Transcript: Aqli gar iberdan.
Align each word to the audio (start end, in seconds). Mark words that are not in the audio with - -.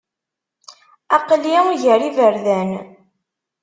Aqli 1.15 1.61
gar 1.83 2.01
iberdan. 2.09 2.69